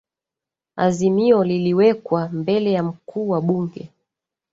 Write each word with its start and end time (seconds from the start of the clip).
azimio 0.75 1.43
liliwekwa 1.43 2.29
mbele 2.29 2.71
ya 2.71 2.83
mkuu 2.83 3.29
wa 3.29 3.41
bunge 3.41 3.89